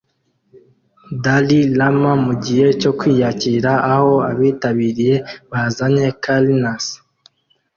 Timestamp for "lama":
1.77-2.11